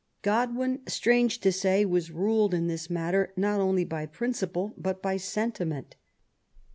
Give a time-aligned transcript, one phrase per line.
[0.23, 5.15] Godwin, strange to say, was ruled in this matter not only by principle, but by
[5.17, 5.95] sentiment.